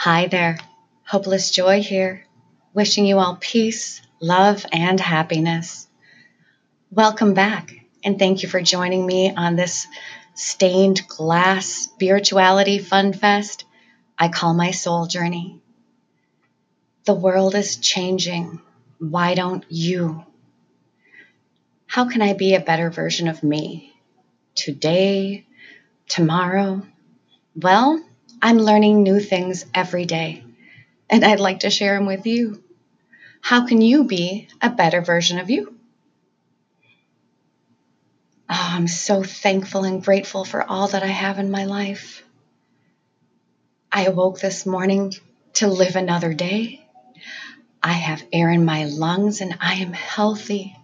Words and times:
Hi 0.00 0.28
there. 0.28 0.58
Hopeless 1.02 1.50
Joy 1.50 1.82
here, 1.82 2.24
wishing 2.72 3.04
you 3.04 3.18
all 3.18 3.36
peace, 3.40 4.00
love, 4.20 4.64
and 4.70 5.00
happiness. 5.00 5.88
Welcome 6.92 7.34
back, 7.34 7.74
and 8.04 8.16
thank 8.16 8.44
you 8.44 8.48
for 8.48 8.60
joining 8.60 9.04
me 9.04 9.34
on 9.34 9.56
this 9.56 9.88
stained 10.34 11.08
glass 11.08 11.66
spirituality 11.66 12.78
fun 12.78 13.12
fest 13.12 13.64
I 14.16 14.28
call 14.28 14.54
my 14.54 14.70
soul 14.70 15.06
journey. 15.06 15.60
The 17.04 17.14
world 17.14 17.56
is 17.56 17.78
changing. 17.78 18.60
Why 19.00 19.34
don't 19.34 19.64
you? 19.68 20.24
How 21.88 22.08
can 22.08 22.22
I 22.22 22.34
be 22.34 22.54
a 22.54 22.60
better 22.60 22.90
version 22.90 23.26
of 23.26 23.42
me? 23.42 23.92
Today, 24.54 25.44
tomorrow? 26.06 26.86
Well, 27.56 28.00
I'm 28.40 28.58
learning 28.58 29.02
new 29.02 29.18
things 29.18 29.66
every 29.74 30.06
day, 30.06 30.44
and 31.10 31.24
I'd 31.24 31.40
like 31.40 31.60
to 31.60 31.70
share 31.70 31.94
them 31.94 32.06
with 32.06 32.26
you. 32.26 32.62
How 33.40 33.66
can 33.66 33.80
you 33.80 34.04
be 34.04 34.48
a 34.60 34.70
better 34.70 35.00
version 35.00 35.38
of 35.38 35.50
you? 35.50 35.74
Oh, 38.48 38.70
I'm 38.74 38.86
so 38.86 39.24
thankful 39.24 39.84
and 39.84 40.02
grateful 40.02 40.44
for 40.44 40.62
all 40.62 40.88
that 40.88 41.02
I 41.02 41.08
have 41.08 41.38
in 41.38 41.50
my 41.50 41.64
life. 41.64 42.22
I 43.90 44.04
awoke 44.04 44.38
this 44.38 44.64
morning 44.64 45.14
to 45.54 45.66
live 45.66 45.96
another 45.96 46.32
day. 46.32 46.86
I 47.82 47.92
have 47.92 48.22
air 48.32 48.50
in 48.50 48.64
my 48.64 48.84
lungs 48.84 49.40
and 49.40 49.56
I 49.60 49.74
am 49.74 49.92
healthy. 49.92 50.76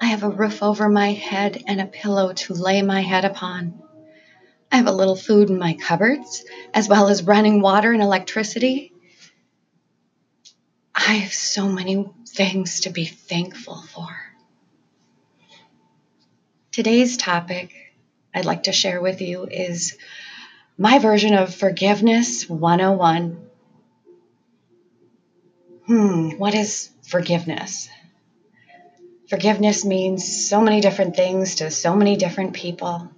I 0.00 0.06
have 0.06 0.22
a 0.22 0.30
roof 0.30 0.62
over 0.62 0.88
my 0.88 1.12
head 1.12 1.62
and 1.66 1.80
a 1.80 1.86
pillow 1.86 2.32
to 2.32 2.54
lay 2.54 2.80
my 2.80 3.02
head 3.02 3.24
upon. 3.24 3.82
I 4.72 4.76
have 4.76 4.86
a 4.86 4.92
little 4.92 5.16
food 5.16 5.50
in 5.50 5.58
my 5.58 5.74
cupboards, 5.74 6.44
as 6.72 6.88
well 6.88 7.08
as 7.08 7.22
running 7.22 7.60
water 7.60 7.92
and 7.92 8.02
electricity. 8.02 8.92
I 10.94 11.14
have 11.14 11.32
so 11.32 11.68
many 11.68 12.08
things 12.28 12.80
to 12.80 12.90
be 12.90 13.04
thankful 13.04 13.82
for. 13.82 14.08
Today's 16.70 17.16
topic 17.16 17.72
I'd 18.32 18.44
like 18.44 18.64
to 18.64 18.72
share 18.72 19.00
with 19.00 19.20
you 19.20 19.44
is 19.46 19.96
my 20.78 21.00
version 21.00 21.34
of 21.34 21.52
Forgiveness 21.52 22.48
101. 22.48 23.38
Hmm, 25.86 26.30
what 26.38 26.54
is 26.54 26.90
forgiveness? 27.02 27.88
Forgiveness 29.28 29.84
means 29.84 30.48
so 30.48 30.60
many 30.60 30.80
different 30.80 31.16
things 31.16 31.56
to 31.56 31.70
so 31.72 31.96
many 31.96 32.16
different 32.16 32.52
people. 32.52 33.10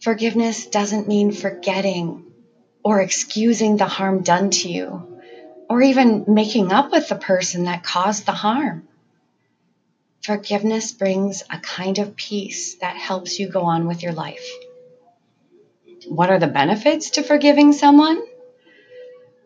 Forgiveness 0.00 0.66
doesn't 0.66 1.08
mean 1.08 1.32
forgetting 1.32 2.24
or 2.84 3.00
excusing 3.00 3.76
the 3.76 3.86
harm 3.86 4.22
done 4.22 4.50
to 4.50 4.68
you 4.68 5.20
or 5.68 5.82
even 5.82 6.24
making 6.28 6.72
up 6.72 6.92
with 6.92 7.08
the 7.08 7.16
person 7.16 7.64
that 7.64 7.82
caused 7.82 8.24
the 8.24 8.32
harm. 8.32 8.86
Forgiveness 10.22 10.92
brings 10.92 11.42
a 11.50 11.58
kind 11.58 11.98
of 11.98 12.14
peace 12.14 12.76
that 12.76 12.96
helps 12.96 13.38
you 13.38 13.48
go 13.48 13.62
on 13.62 13.86
with 13.86 14.02
your 14.02 14.12
life. 14.12 14.46
What 16.06 16.30
are 16.30 16.38
the 16.38 16.46
benefits 16.46 17.10
to 17.10 17.22
forgiving 17.22 17.72
someone? 17.72 18.22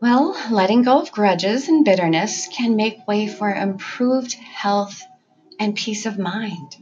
Well, 0.01 0.37
letting 0.51 0.83
go 0.83 1.01
of 1.01 1.13
grudges 1.13 1.69
and 1.69 1.85
bitterness 1.85 2.49
can 2.49 2.77
make 2.77 3.07
way 3.07 3.27
for 3.27 3.53
improved 3.53 4.35
health 4.35 5.01
and 5.59 5.75
peace 5.75 6.07
of 6.07 6.19
mind. 6.19 6.77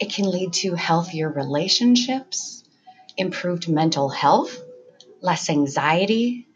It 0.00 0.12
can 0.12 0.30
lead 0.30 0.52
to 0.54 0.74
healthier 0.74 1.30
relationships, 1.30 2.64
improved 3.18 3.68
mental 3.68 4.08
health, 4.08 4.62
less 5.20 5.50
anxiety, 5.50 6.46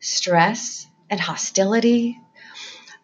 stress, 0.00 0.86
and 1.10 1.20
hostility, 1.20 2.18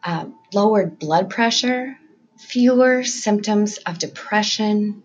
uh, 0.03 0.27
lowered 0.53 0.99
blood 0.99 1.31
pressure, 1.31 1.97
fewer 2.39 3.05
symptoms 3.05 3.79
of 3.79 3.99
depression, 3.99 5.03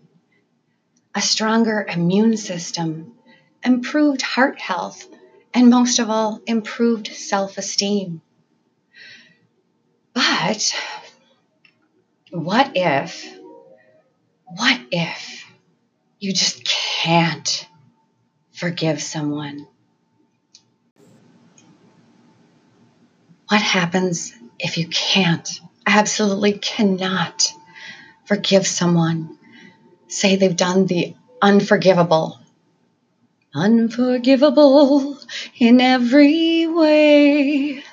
a 1.14 1.20
stronger 1.20 1.86
immune 1.88 2.36
system, 2.36 3.14
improved 3.64 4.22
heart 4.22 4.58
health, 4.58 5.06
and 5.54 5.70
most 5.70 5.98
of 5.98 6.10
all, 6.10 6.40
improved 6.46 7.08
self 7.08 7.58
esteem. 7.58 8.22
But 10.14 10.74
what 12.30 12.72
if, 12.74 13.38
what 14.44 14.80
if 14.90 15.44
you 16.18 16.32
just 16.32 16.64
can't 16.64 17.68
forgive 18.58 19.00
someone? 19.00 19.66
What 23.48 23.62
happens 23.62 24.34
if 24.58 24.78
you 24.78 24.88
can't, 24.88 25.48
absolutely 25.86 26.52
cannot 26.52 27.52
forgive 28.24 28.66
someone? 28.66 29.38
Say 30.08 30.36
they've 30.36 30.56
done 30.56 30.86
the 30.86 31.14
unforgivable. 31.40 32.40
Unforgivable 33.54 35.18
in 35.58 35.80
every 35.80 36.66
way. 36.66 37.84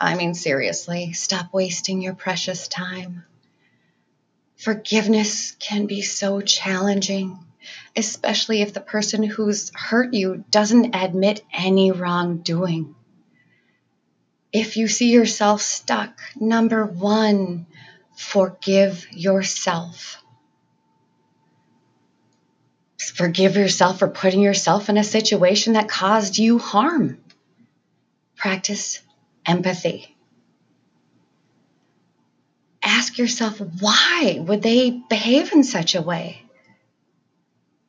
I 0.00 0.16
mean, 0.16 0.34
seriously, 0.34 1.12
stop 1.12 1.54
wasting 1.54 2.02
your 2.02 2.14
precious 2.14 2.66
time. 2.66 3.24
Forgiveness 4.56 5.52
can 5.60 5.86
be 5.86 6.02
so 6.02 6.40
challenging 6.40 7.38
especially 7.96 8.62
if 8.62 8.72
the 8.72 8.80
person 8.80 9.22
who's 9.22 9.70
hurt 9.74 10.14
you 10.14 10.44
doesn't 10.50 10.94
admit 10.94 11.42
any 11.52 11.92
wrongdoing. 11.92 12.94
If 14.52 14.76
you 14.76 14.88
see 14.88 15.10
yourself 15.10 15.62
stuck, 15.62 16.20
number 16.36 16.84
one, 16.84 17.66
forgive 18.16 19.06
yourself. 19.12 20.22
Forgive 22.98 23.56
yourself 23.56 23.98
for 23.98 24.08
putting 24.08 24.40
yourself 24.40 24.88
in 24.88 24.96
a 24.96 25.04
situation 25.04 25.74
that 25.74 25.88
caused 25.88 26.38
you 26.38 26.58
harm. 26.58 27.18
Practice 28.36 29.00
empathy. 29.46 30.16
Ask 32.82 33.18
yourself 33.18 33.60
why 33.80 34.38
would 34.40 34.62
they 34.62 34.90
behave 34.90 35.52
in 35.52 35.64
such 35.64 35.94
a 35.94 36.02
way? 36.02 36.43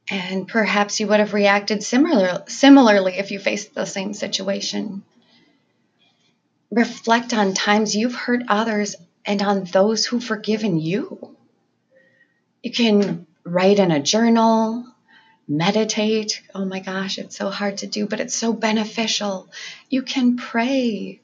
And 0.09 0.47
perhaps 0.47 0.99
you 0.99 1.07
would 1.07 1.19
have 1.19 1.33
reacted 1.33 1.83
similar, 1.83 2.43
similarly 2.47 3.13
if 3.17 3.31
you 3.31 3.39
faced 3.39 3.73
the 3.73 3.85
same 3.85 4.13
situation. 4.13 5.03
Reflect 6.69 7.33
on 7.33 7.53
times 7.53 7.95
you've 7.95 8.15
hurt 8.15 8.43
others 8.47 8.95
and 9.25 9.41
on 9.41 9.63
those 9.63 10.05
who've 10.05 10.23
forgiven 10.23 10.79
you. 10.79 11.35
You 12.61 12.71
can 12.71 13.25
write 13.43 13.79
in 13.79 13.91
a 13.91 14.01
journal, 14.01 14.85
meditate. 15.47 16.43
Oh 16.53 16.65
my 16.65 16.79
gosh, 16.79 17.17
it's 17.17 17.37
so 17.37 17.49
hard 17.49 17.77
to 17.77 17.87
do, 17.87 18.05
but 18.05 18.19
it's 18.19 18.35
so 18.35 18.53
beneficial. 18.53 19.49
You 19.89 20.03
can 20.03 20.37
pray, 20.37 21.21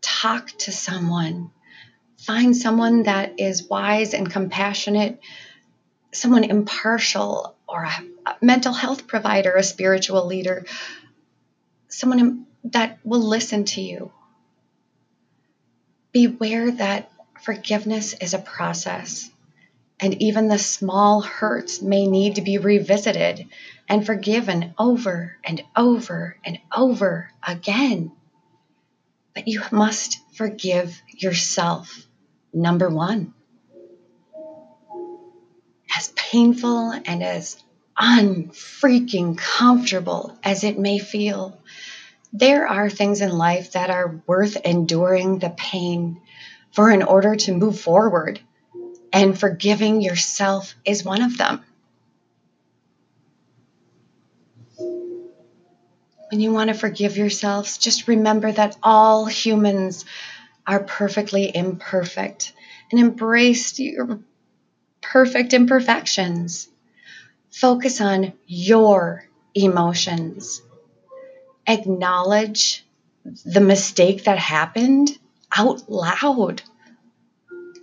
talk 0.00 0.48
to 0.58 0.72
someone, 0.72 1.50
find 2.18 2.56
someone 2.56 3.04
that 3.04 3.38
is 3.38 3.68
wise 3.68 4.14
and 4.14 4.30
compassionate, 4.30 5.20
someone 6.12 6.44
impartial 6.44 7.56
or 7.70 7.84
a, 7.84 8.34
mental 8.42 8.72
health 8.72 9.06
provider, 9.06 9.54
a 9.54 9.62
spiritual 9.62 10.26
leader, 10.26 10.64
someone 11.88 12.46
that 12.64 12.98
will 13.04 13.20
listen 13.20 13.64
to 13.64 13.80
you. 13.80 14.12
Beware 16.12 16.72
that 16.72 17.10
forgiveness 17.42 18.14
is 18.14 18.34
a 18.34 18.38
process, 18.38 19.30
and 20.00 20.20
even 20.20 20.48
the 20.48 20.58
small 20.58 21.20
hurts 21.20 21.80
may 21.80 22.06
need 22.06 22.34
to 22.34 22.42
be 22.42 22.58
revisited 22.58 23.46
and 23.88 24.04
forgiven 24.04 24.74
over 24.78 25.36
and 25.44 25.62
over 25.76 26.36
and 26.44 26.58
over 26.74 27.30
again. 27.46 28.12
But 29.34 29.46
you 29.46 29.62
must 29.70 30.18
forgive 30.34 31.00
yourself, 31.08 32.06
number 32.52 32.88
one 32.88 33.34
painful 36.30 36.92
and 36.92 37.24
as 37.24 37.60
unfreaking 37.98 39.34
comfortable 39.34 40.38
as 40.44 40.62
it 40.62 40.78
may 40.78 40.98
feel, 40.98 41.58
there 42.32 42.68
are 42.68 42.88
things 42.88 43.20
in 43.20 43.36
life 43.36 43.72
that 43.72 43.90
are 43.90 44.22
worth 44.26 44.56
enduring 44.64 45.40
the 45.40 45.50
pain 45.50 46.20
for 46.72 46.90
in 46.90 47.02
order 47.02 47.34
to 47.34 47.52
move 47.52 47.80
forward. 47.80 48.40
And 49.12 49.38
forgiving 49.38 50.00
yourself 50.00 50.76
is 50.84 51.04
one 51.04 51.22
of 51.22 51.36
them. 51.36 51.64
When 56.30 56.38
you 56.38 56.52
want 56.52 56.68
to 56.68 56.74
forgive 56.74 57.16
yourselves, 57.16 57.76
just 57.76 58.06
remember 58.06 58.52
that 58.52 58.76
all 58.84 59.26
humans 59.26 60.04
are 60.64 60.78
perfectly 60.78 61.50
imperfect 61.52 62.52
and 62.92 63.00
embrace 63.00 63.80
your 63.80 64.20
perfect 65.10 65.52
imperfections. 65.52 66.68
Focus 67.50 68.00
on 68.00 68.32
your 68.46 69.24
emotions. 69.54 70.62
acknowledge 71.66 72.84
the 73.44 73.60
mistake 73.60 74.24
that 74.24 74.38
happened 74.38 75.10
out 75.56 75.90
loud. 75.90 76.62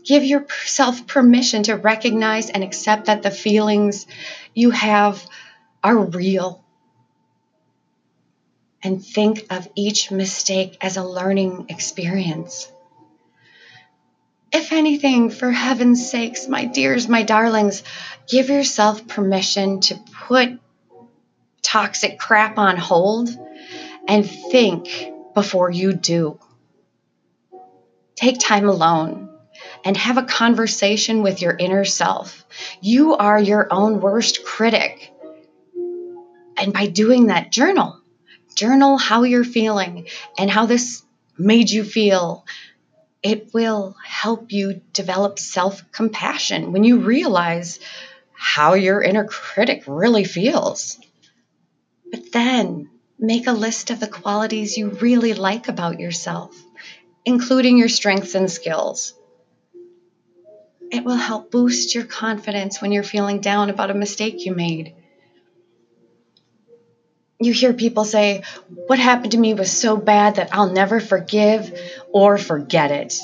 Give 0.05 0.23
yourself 0.23 1.07
permission 1.07 1.63
to 1.63 1.75
recognize 1.75 2.49
and 2.49 2.63
accept 2.63 3.05
that 3.05 3.23
the 3.23 3.31
feelings 3.31 4.07
you 4.55 4.71
have 4.71 5.25
are 5.83 5.97
real. 5.97 6.63
And 8.83 9.05
think 9.05 9.47
of 9.49 9.67
each 9.75 10.11
mistake 10.11 10.77
as 10.81 10.97
a 10.97 11.03
learning 11.03 11.67
experience. 11.69 12.71
If 14.51 14.71
anything, 14.71 15.29
for 15.29 15.51
heaven's 15.51 16.09
sakes, 16.09 16.47
my 16.47 16.65
dears, 16.65 17.07
my 17.07 17.23
darlings, 17.23 17.83
give 18.29 18.49
yourself 18.49 19.07
permission 19.07 19.81
to 19.81 19.95
put 20.27 20.59
toxic 21.61 22.17
crap 22.17 22.57
on 22.57 22.77
hold 22.77 23.29
and 24.07 24.29
think 24.29 25.11
before 25.33 25.69
you 25.69 25.93
do. 25.93 26.39
Take 28.15 28.39
time 28.39 28.67
alone 28.67 29.29
and 29.83 29.95
have 29.97 30.17
a 30.17 30.23
conversation 30.23 31.21
with 31.21 31.41
your 31.41 31.55
inner 31.55 31.85
self. 31.85 32.45
You 32.81 33.15
are 33.15 33.39
your 33.39 33.67
own 33.71 33.99
worst 33.99 34.43
critic. 34.43 35.13
And 36.57 36.73
by 36.73 36.87
doing 36.87 37.27
that, 37.27 37.51
journal. 37.51 38.01
Journal 38.55 38.97
how 38.97 39.23
you're 39.23 39.43
feeling 39.43 40.07
and 40.37 40.49
how 40.49 40.65
this 40.65 41.03
made 41.37 41.69
you 41.69 41.83
feel. 41.83 42.45
It 43.27 43.53
will 43.53 43.93
help 44.05 44.53
you 44.53 44.79
develop 44.93 45.37
self 45.37 45.83
compassion 45.91 46.71
when 46.71 46.85
you 46.85 46.99
realize 46.99 47.77
how 48.31 48.75
your 48.75 49.01
inner 49.01 49.25
critic 49.25 49.83
really 49.85 50.23
feels. 50.23 50.97
But 52.09 52.31
then 52.31 52.89
make 53.19 53.45
a 53.45 53.51
list 53.51 53.89
of 53.89 53.99
the 53.99 54.07
qualities 54.07 54.77
you 54.77 54.91
really 54.91 55.33
like 55.33 55.67
about 55.67 55.99
yourself, 55.99 56.55
including 57.25 57.77
your 57.77 57.89
strengths 57.89 58.33
and 58.33 58.49
skills. 58.49 59.13
It 60.89 61.03
will 61.03 61.17
help 61.17 61.51
boost 61.51 61.95
your 61.95 62.05
confidence 62.05 62.81
when 62.81 62.93
you're 62.93 63.03
feeling 63.03 63.41
down 63.41 63.69
about 63.69 63.91
a 63.91 63.93
mistake 64.05 64.45
you 64.45 64.55
made. 64.55 64.93
You 67.39 67.53
hear 67.53 67.73
people 67.73 68.03
say, 68.03 68.43
What 68.87 68.99
happened 68.99 69.33
to 69.33 69.37
me 69.37 69.53
was 69.53 69.71
so 69.71 69.95
bad 69.95 70.35
that 70.35 70.49
I'll 70.53 70.71
never 70.71 70.99
forgive 70.99 71.71
or 72.11 72.37
forget 72.37 72.91
it. 72.91 73.19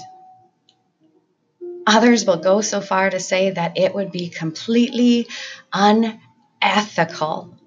Others 1.86 2.26
will 2.26 2.38
go 2.38 2.62
so 2.62 2.80
far 2.80 3.10
to 3.10 3.20
say 3.20 3.52
that 3.52 3.78
it 3.78 3.94
would 3.94 4.12
be 4.12 4.30
completely 4.30 5.28
unethical 5.74 7.58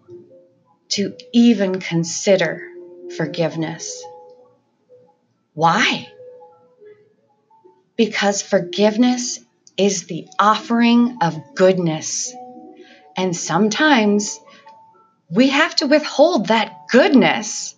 to 0.91 1.17
even 1.33 1.81
consider 1.81 2.67
forgiveness. 3.17 4.05
Why? 5.53 6.09
Because 7.97 8.41
forgiveness 8.41 9.41
is 9.77 10.07
the 10.07 10.29
offering 10.39 11.19
of 11.21 11.55
goodness. 11.55 12.35
And 13.17 13.35
sometimes 13.37 14.39
we 15.31 15.49
have 15.49 15.75
to 15.77 15.87
withhold 15.87 16.49
that 16.49 16.89
goodness 16.89 17.75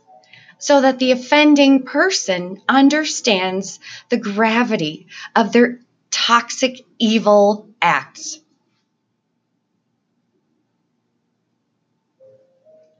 so 0.58 0.80
that 0.80 0.98
the 0.98 1.12
offending 1.12 1.84
person 1.84 2.60
understands 2.68 3.78
the 4.08 4.16
gravity 4.16 5.06
of 5.34 5.52
their 5.52 5.80
toxic, 6.10 6.80
evil 6.98 7.70
acts. 7.80 8.40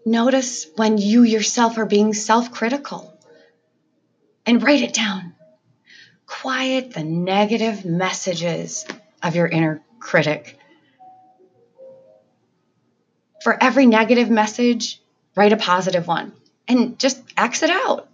Notice 0.07 0.67
when 0.77 0.97
you 0.97 1.23
yourself 1.23 1.77
are 1.77 1.85
being 1.85 2.15
self 2.15 2.51
critical 2.51 3.13
and 4.47 4.63
write 4.63 4.83
it 4.83 4.95
down. 4.95 5.35
Quiet 6.27 6.95
the 6.95 7.05
negative 7.05 7.85
messages 7.85 8.87
of 9.23 9.35
your 9.35 9.47
inner 9.47 9.83
critic. 9.99 10.59
For 13.43 13.57
every 13.63 13.87
negative 13.87 14.31
message, 14.31 15.01
write 15.37 15.53
a 15.53 15.57
positive 15.57 16.07
one 16.07 16.33
and 16.67 16.99
just 16.99 17.23
X 17.37 17.63
it 17.63 17.71
out. 17.71 18.09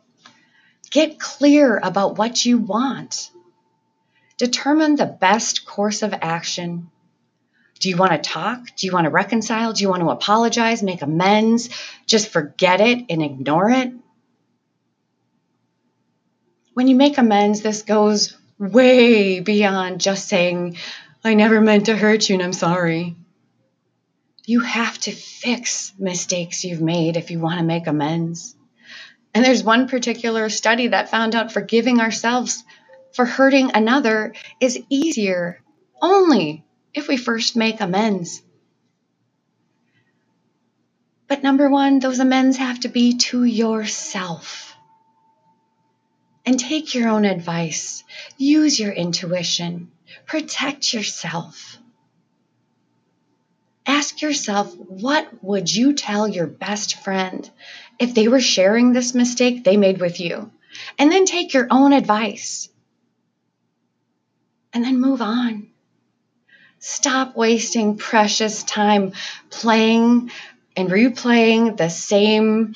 Get 0.91 1.19
clear 1.19 1.79
about 1.83 2.19
what 2.19 2.45
you 2.45 2.59
want. 2.59 3.31
Determine 4.37 4.97
the 4.97 5.07
best 5.07 5.67
course 5.67 6.03
of 6.03 6.13
action 6.13 6.91
do 7.85 7.91
you 7.91 7.99
want 7.99 8.13
to 8.13 8.31
talk? 8.31 8.75
Do 8.77 8.87
you 8.87 8.95
want 8.95 9.05
to 9.05 9.11
reconcile? 9.11 9.75
Do 9.75 9.83
you 9.83 9.91
want 9.91 10.01
to 10.01 10.09
apologize, 10.09 10.83
make 10.83 11.03
amends, 11.03 11.69
just 12.07 12.31
forget 12.31 12.81
it 12.81 13.05
and 13.11 13.23
ignore 13.23 13.69
it? 13.69 13.93
When 16.73 16.89
you 16.89 16.97
make 16.97 17.19
amends, 17.19 17.61
this 17.61 17.83
goes 17.83 18.37
way 18.59 19.41
beyond 19.41 20.01
just 20.01 20.29
saying, 20.29 20.79
I 21.23 21.35
never 21.35 21.61
meant 21.61 21.87
to 21.87 21.97
hurt 21.97 22.27
you 22.27 22.37
and 22.37 22.43
I'm 22.43 22.55
sorry. 22.55 23.17
You 24.47 24.61
have 24.61 24.99
to 25.01 25.13
fix 25.13 25.93
mistakes 25.99 26.65
you've 26.65 26.83
made 26.83 27.17
if 27.17 27.31
you 27.31 27.39
want 27.41 27.59
to 27.59 27.65
make 27.65 27.87
amends. 27.87 28.55
And 29.33 29.45
there's 29.45 29.65
one 29.65 29.89
particular 29.89 30.49
study 30.49 30.89
that 30.89 31.09
found 31.09 31.35
out 31.35 31.53
forgiving 31.53 32.01
ourselves 32.01 32.63
for 33.15 33.25
hurting 33.25 33.71
another 33.75 34.35
is 34.61 34.79
easier 34.91 35.63
only 36.01 36.65
if 36.93 37.09
we 37.09 37.17
first 37.17 37.57
make 37.57 37.81
amends. 37.81 38.43
But 41.27 41.43
number 41.43 41.71
one, 41.71 41.99
those 41.99 42.19
amends 42.19 42.59
have 42.59 42.81
to 42.81 42.89
be 42.89 43.17
to 43.17 43.45
yourself. 43.45 44.77
And 46.45 46.61
take 46.61 46.95
your 46.95 47.09
own 47.09 47.25
advice, 47.25 48.05
use 48.37 48.79
your 48.79 48.93
intuition, 48.93 49.91
protect 50.27 50.93
yourself. 50.93 51.79
Ask 54.05 54.21
yourself, 54.21 54.77
what 54.77 55.27
would 55.43 55.75
you 55.75 55.95
tell 55.95 56.29
your 56.29 56.47
best 56.47 56.97
friend 57.03 57.51
if 57.99 58.15
they 58.15 58.29
were 58.29 58.39
sharing 58.39 58.93
this 58.93 59.15
mistake 59.15 59.65
they 59.65 59.79
made 59.79 59.99
with 59.99 60.21
you? 60.21 60.51
And 60.99 61.11
then 61.11 61.25
take 61.25 61.55
your 61.55 61.69
own 61.71 61.95
advice. 61.95 62.69
And 64.75 64.85
then 64.85 65.01
move 65.01 65.23
on. 65.23 65.69
Stop 66.81 67.35
wasting 67.35 67.97
precious 67.97 68.63
time 68.63 69.15
playing 69.49 70.31
and 70.77 70.91
replaying 70.91 71.79
the 71.79 71.89
same 71.89 72.75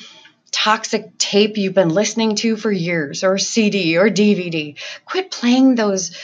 toxic 0.51 1.19
tape 1.19 1.59
you've 1.59 1.75
been 1.75 1.91
listening 1.91 2.37
to 2.37 2.57
for 2.57 2.73
years, 2.73 3.23
or 3.23 3.37
CD 3.37 3.99
or 3.99 4.09
DVD. 4.09 4.79
Quit 5.05 5.31
playing 5.31 5.75
those 5.75 6.17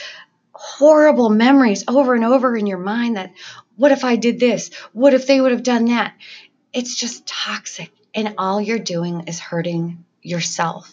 horrible 0.65 1.29
memories 1.29 1.83
over 1.87 2.15
and 2.15 2.25
over 2.25 2.57
in 2.57 2.67
your 2.67 2.79
mind 2.79 3.17
that, 3.17 3.31
what 3.75 3.91
if 3.91 4.03
I 4.03 4.15
did 4.15 4.39
this? 4.39 4.71
What 4.93 5.13
if 5.13 5.27
they 5.27 5.39
would 5.39 5.51
have 5.51 5.63
done 5.63 5.85
that? 5.85 6.13
It's 6.73 6.95
just 6.95 7.27
toxic, 7.27 7.91
and 8.13 8.35
all 8.37 8.59
you're 8.59 8.79
doing 8.79 9.27
is 9.27 9.39
hurting 9.39 10.03
yourself. 10.21 10.91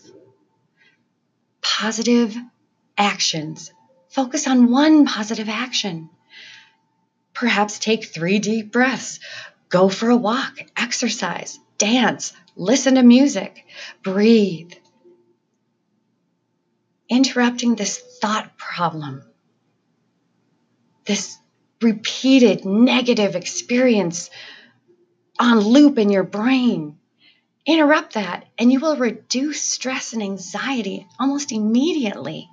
Positive 1.60 2.36
actions. 2.98 3.72
Focus 4.10 4.46
on 4.46 4.70
one 4.70 5.06
positive 5.06 5.48
action. 5.48 6.10
Perhaps 7.32 7.78
take 7.78 8.04
three 8.04 8.38
deep 8.38 8.70
breaths, 8.70 9.20
go 9.70 9.88
for 9.88 10.10
a 10.10 10.16
walk, 10.16 10.58
exercise, 10.76 11.58
dance, 11.78 12.34
listen 12.56 12.96
to 12.96 13.02
music, 13.02 13.64
breathe. 14.02 14.72
Interrupting 17.08 17.74
this 17.74 17.98
thought 18.20 18.56
problem, 18.58 19.24
this 21.04 21.38
repeated 21.80 22.64
negative 22.64 23.34
experience 23.34 24.30
on 25.38 25.58
loop 25.60 25.98
in 25.98 26.10
your 26.10 26.22
brain. 26.22 26.98
Interrupt 27.64 28.14
that, 28.14 28.46
and 28.58 28.72
you 28.72 28.80
will 28.80 28.96
reduce 28.96 29.62
stress 29.62 30.12
and 30.12 30.22
anxiety 30.22 31.06
almost 31.18 31.52
immediately. 31.52 32.48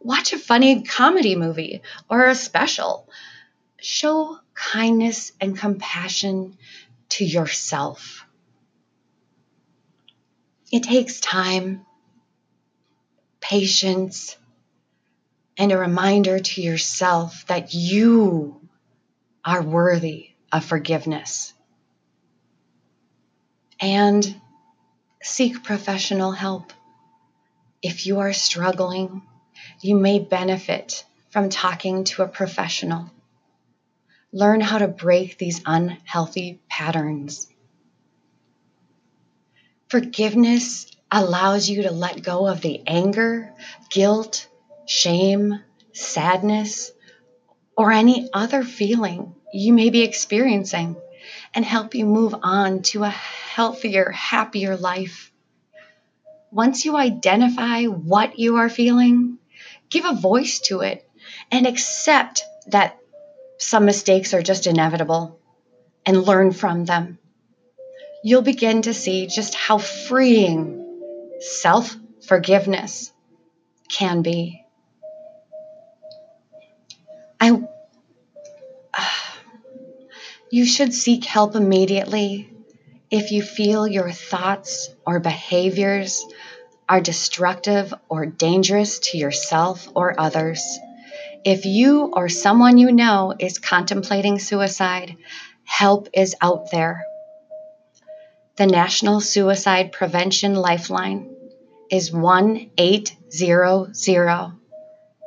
Watch 0.00 0.32
a 0.32 0.38
funny 0.38 0.82
comedy 0.82 1.34
movie 1.34 1.82
or 2.08 2.26
a 2.26 2.34
special 2.34 3.08
show 3.80 4.38
kindness 4.54 5.32
and 5.40 5.56
compassion 5.56 6.56
to 7.10 7.24
yourself. 7.24 8.26
It 10.70 10.82
takes 10.82 11.20
time, 11.20 11.86
patience, 13.40 14.36
and 15.58 15.72
a 15.72 15.78
reminder 15.78 16.38
to 16.38 16.62
yourself 16.62 17.46
that 17.46 17.74
you 17.74 18.60
are 19.44 19.62
worthy 19.62 20.30
of 20.52 20.64
forgiveness. 20.64 21.52
And 23.80 24.40
seek 25.22 25.62
professional 25.62 26.32
help. 26.32 26.72
If 27.82 28.06
you 28.06 28.20
are 28.20 28.32
struggling, 28.32 29.22
you 29.80 29.96
may 29.96 30.18
benefit 30.18 31.04
from 31.30 31.48
talking 31.48 32.04
to 32.04 32.22
a 32.22 32.28
professional 32.28 33.10
learn 34.36 34.60
how 34.60 34.76
to 34.78 34.88
break 34.88 35.38
these 35.38 35.62
unhealthy 35.64 36.60
patterns. 36.68 37.48
Forgiveness 39.88 40.86
allows 41.10 41.70
you 41.70 41.84
to 41.84 41.90
let 41.90 42.22
go 42.22 42.46
of 42.46 42.60
the 42.60 42.82
anger, 42.86 43.54
guilt, 43.90 44.48
shame, 44.86 45.60
sadness, 45.92 46.92
or 47.76 47.92
any 47.92 48.28
other 48.32 48.62
feeling 48.62 49.34
you 49.52 49.72
may 49.72 49.90
be 49.90 50.02
experiencing 50.02 50.96
and 51.54 51.64
help 51.64 51.94
you 51.94 52.06
move 52.06 52.34
on 52.42 52.82
to 52.82 53.04
a 53.04 53.08
healthier, 53.08 54.10
happier 54.10 54.76
life. 54.76 55.32
Once 56.50 56.84
you 56.84 56.96
identify 56.96 57.84
what 57.84 58.38
you 58.38 58.56
are 58.56 58.68
feeling, 58.68 59.38
give 59.90 60.04
a 60.04 60.14
voice 60.14 60.60
to 60.60 60.80
it 60.80 61.08
and 61.50 61.66
accept 61.66 62.42
that 62.68 62.98
some 63.58 63.84
mistakes 63.84 64.34
are 64.34 64.42
just 64.42 64.66
inevitable 64.66 65.38
and 66.04 66.22
learn 66.22 66.52
from 66.52 66.84
them. 66.84 67.18
You'll 68.22 68.42
begin 68.42 68.82
to 68.82 68.94
see 68.94 69.26
just 69.26 69.54
how 69.54 69.78
freeing 69.78 70.82
self 71.40 71.96
forgiveness 72.26 73.12
can 73.88 74.22
be. 74.22 74.65
I 77.40 77.50
uh, 78.94 79.04
you 80.50 80.64
should 80.64 80.94
seek 80.94 81.24
help 81.24 81.54
immediately 81.54 82.50
if 83.10 83.30
you 83.30 83.42
feel 83.42 83.86
your 83.86 84.10
thoughts 84.10 84.88
or 85.06 85.20
behaviors 85.20 86.24
are 86.88 87.00
destructive 87.00 87.92
or 88.08 88.26
dangerous 88.26 89.00
to 89.00 89.18
yourself 89.18 89.88
or 89.94 90.18
others. 90.18 90.78
If 91.44 91.66
you 91.66 92.12
or 92.12 92.28
someone 92.28 92.78
you 92.78 92.92
know 92.92 93.34
is 93.38 93.58
contemplating 93.58 94.38
suicide, 94.38 95.16
help 95.64 96.08
is 96.12 96.34
out 96.40 96.70
there. 96.70 97.04
The 98.56 98.66
National 98.66 99.20
Suicide 99.20 99.92
Prevention 99.92 100.54
Lifeline 100.54 101.36
is 101.90 102.12
1 102.12 102.70
800 102.78 103.92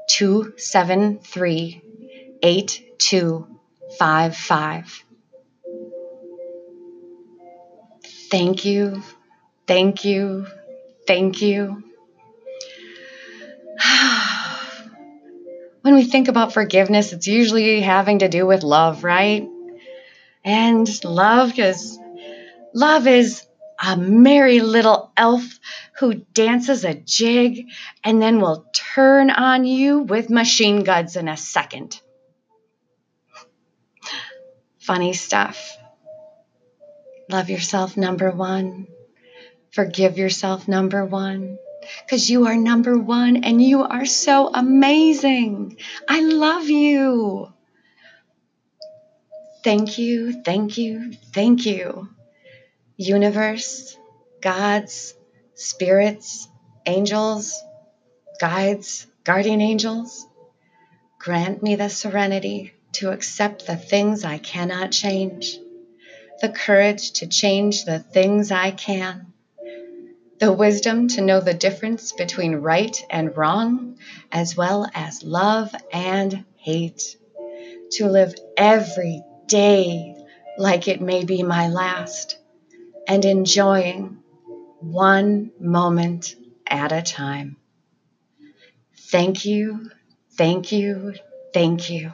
273 0.10 1.89
8255. 2.42 5.04
Thank 8.30 8.66
you, 8.66 9.02
thank 9.66 10.06
you, 10.06 10.46
thank 11.08 11.42
you. 11.42 11.84
when 15.82 15.96
we 15.96 16.04
think 16.04 16.28
about 16.28 16.54
forgiveness, 16.54 17.14
it's 17.14 17.28
usually 17.28 17.82
having 17.82 18.20
to 18.20 18.30
do 18.30 18.46
with 18.46 18.64
love, 18.64 19.04
right? 19.04 19.48
And 20.44 20.88
love 21.04 21.58
is 21.58 21.98
love 22.74 23.08
is 23.08 23.46
a 23.84 23.98
merry 23.98 24.60
little 24.60 25.12
elf 25.16 25.60
who 26.00 26.14
dances 26.14 26.84
a 26.84 26.94
jig 26.94 27.68
and 28.04 28.22
then 28.22 28.40
will 28.40 28.66
turn 28.74 29.30
on 29.30 29.66
you 29.66 30.00
with 30.00 30.30
machine 30.30 30.84
guns 30.84 31.16
in 31.16 31.28
a 31.28 31.38
second. 31.38 32.00
Funny 34.90 35.14
stuff. 35.14 35.78
Love 37.30 37.52
yourself, 37.52 37.96
number 37.96 38.32
one. 38.32 38.88
Forgive 39.70 40.18
yourself, 40.18 40.68
number 40.68 41.06
one. 41.06 41.60
Because 42.04 42.28
you 42.28 42.48
are 42.48 42.56
number 42.56 42.98
one 42.98 43.44
and 43.44 43.62
you 43.62 43.84
are 43.84 44.08
so 44.08 44.50
amazing. 44.52 45.78
I 46.08 46.22
love 46.22 46.70
you. 46.70 47.54
Thank 49.64 50.00
you, 50.00 50.42
thank 50.42 50.80
you, 50.80 51.14
thank 51.36 51.68
you. 51.68 52.10
Universe, 52.98 53.96
gods, 54.42 55.14
spirits, 55.54 56.48
angels, 56.88 57.62
guides, 58.42 59.06
guardian 59.24 59.62
angels, 59.62 60.26
grant 61.20 61.62
me 61.62 61.76
the 61.76 61.90
serenity 61.90 62.74
to 63.00 63.12
accept 63.12 63.66
the 63.68 63.76
things 63.76 64.24
I 64.24 64.38
cannot 64.38 64.92
change 64.92 65.60
the 66.42 66.50
courage 66.50 67.12
to 67.12 67.28
change 67.28 67.86
the 67.86 68.00
things 68.00 68.52
I 68.52 68.72
can, 68.72 69.34
the 70.40 70.54
wisdom 70.54 71.10
to 71.10 71.22
know 71.22 71.42
the 71.42 71.54
difference 71.54 72.14
between 72.14 72.56
right 72.56 72.96
and 73.10 73.36
wrong, 73.36 73.98
as 74.32 74.56
well 74.56 74.90
as 74.94 75.24
love 75.24 75.74
and 75.92 76.46
hate, 76.58 77.18
to 77.92 78.08
live 78.08 78.36
every 78.56 79.22
day 79.48 80.16
like 80.58 80.88
it 80.88 81.02
may 81.02 81.26
be 81.26 81.44
my 81.44 81.68
last, 81.68 82.38
and 83.08 83.26
enjoying 83.26 84.18
one 84.80 85.52
moment 85.60 86.36
at 86.68 86.92
a 86.92 87.02
time. 87.02 87.58
Thank 88.96 89.44
you, 89.44 89.90
thank 90.38 90.72
you, 90.72 91.16
thank 91.54 91.90
you. 91.90 92.14